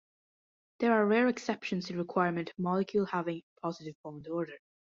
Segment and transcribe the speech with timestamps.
[0.79, 4.57] There are rare exceptions to the requirement of molecule having a positive bond order.